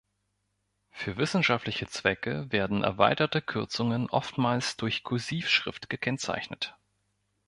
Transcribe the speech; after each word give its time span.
Für 0.89 1.17
wissenschaftliche 1.17 1.85
Zwecke 1.85 2.51
werden 2.51 2.83
erweiterte 2.83 3.39
Kürzungen 3.39 4.09
oftmals 4.09 4.75
durch 4.75 5.03
Kursivschrift 5.03 5.91
gekennzeichnet. 5.91 6.75